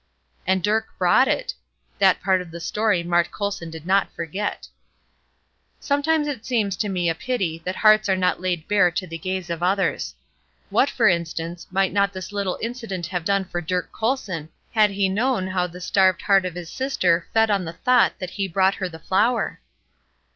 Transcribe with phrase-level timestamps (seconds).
[0.47, 1.53] "And Dirk brought it."
[1.99, 4.67] That part of the story Mart Colson did not forget.
[5.79, 9.19] Sometimes it seems to me a pity that hearts are not laid bare to the
[9.19, 10.15] gaze of others.
[10.71, 15.07] What, for instance, might not this little incident have done for Dirk Colson had he
[15.07, 18.73] known how the starved heart of his sister fed on the thought that he brought
[18.81, 19.59] her the flower?